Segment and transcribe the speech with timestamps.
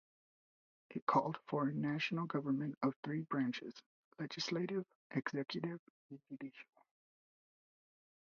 [0.89, 3.75] It called for a national government of three branches:
[4.17, 6.71] legislative, executive, and judicial.